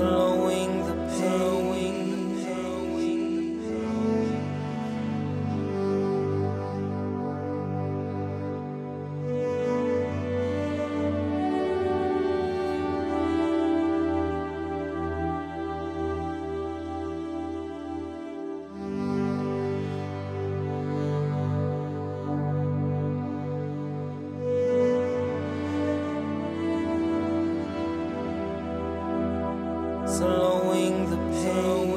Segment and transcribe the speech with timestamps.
[0.00, 0.29] alone.
[30.20, 31.89] swallowing the pain.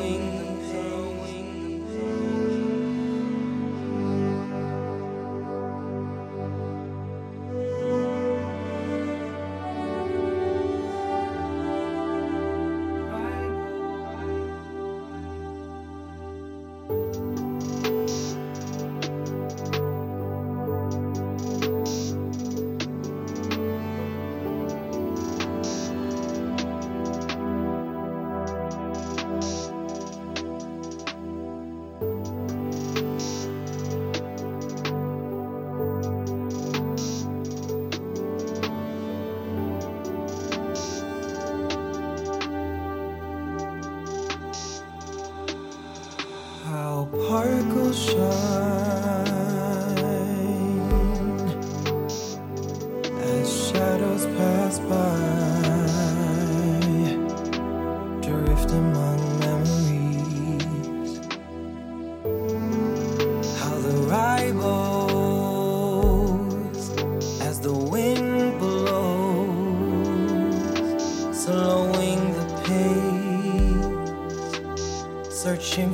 [46.83, 49.52] 小牌歌山。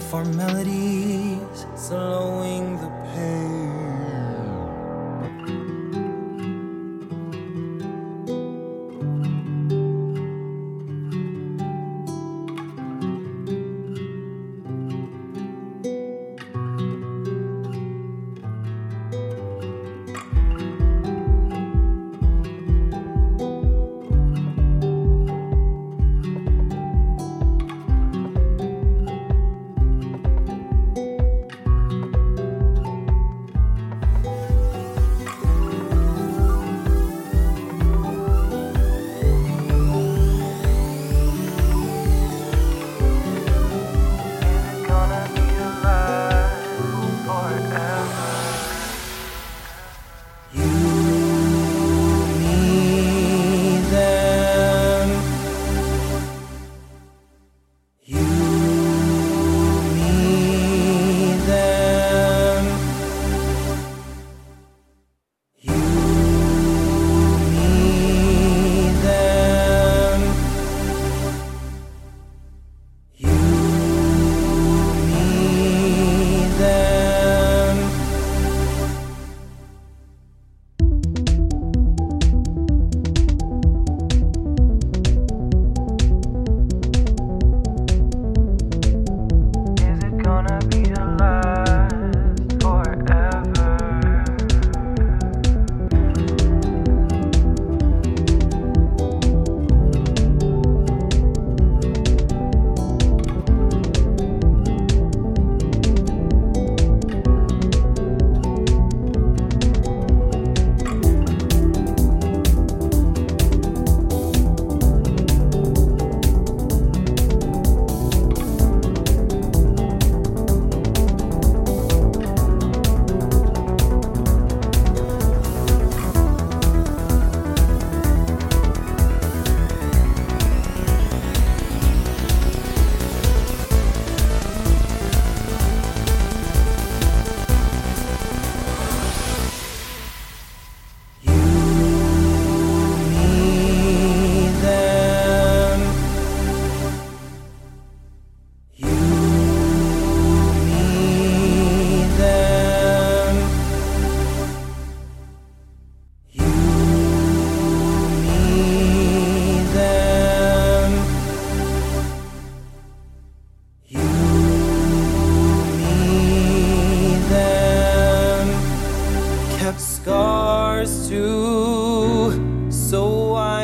[0.10, 3.69] For melodies, slowing the pace.